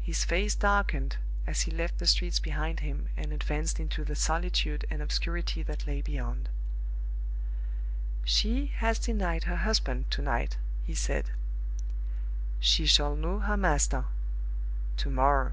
His 0.00 0.24
face 0.24 0.54
darkened 0.54 1.18
as 1.46 1.60
he 1.60 1.70
left 1.70 1.98
the 1.98 2.06
streets 2.06 2.38
behind 2.38 2.80
him 2.80 3.10
and 3.14 3.30
advanced 3.30 3.78
into 3.78 4.06
the 4.06 4.14
solitude 4.14 4.86
and 4.88 5.02
obscurity 5.02 5.62
that 5.64 5.86
lay 5.86 6.00
beyond. 6.00 6.48
"She 8.24 8.68
has 8.76 8.98
denied 8.98 9.44
her 9.44 9.56
husband 9.56 10.10
to 10.12 10.22
night," 10.22 10.56
he 10.82 10.94
said. 10.94 11.32
"She 12.58 12.86
shall 12.86 13.14
know 13.14 13.40
her 13.40 13.58
master 13.58 14.06
to 14.96 15.10
morrow." 15.10 15.52